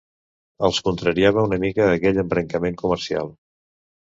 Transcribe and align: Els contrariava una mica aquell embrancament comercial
Els 0.69 0.79
contrariava 0.87 1.43
una 1.49 1.59
mica 1.65 1.85
aquell 1.99 2.19
embrancament 2.25 2.81
comercial 2.81 3.31